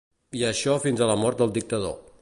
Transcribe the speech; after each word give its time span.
I 0.39 0.45
això 0.47 0.73
fins 0.85 1.05
a 1.05 1.11
la 1.13 1.19
mort 1.25 1.45
del 1.45 1.55
dictador. 1.59 1.99